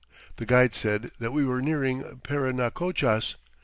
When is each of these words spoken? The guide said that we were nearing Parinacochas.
The 0.37 0.47
guide 0.47 0.73
said 0.73 1.11
that 1.19 1.29
we 1.31 1.45
were 1.45 1.61
nearing 1.61 2.01
Parinacochas. 2.23 3.35